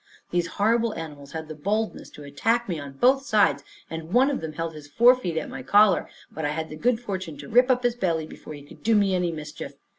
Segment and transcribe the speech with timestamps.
[0.31, 4.41] These horrible animals had the boldness to attack me on both sides, and one of
[4.41, 7.69] them held his forefeet at my collar; but I had the good fortune to rip
[7.69, 9.73] up his belly before he could do me any mischief.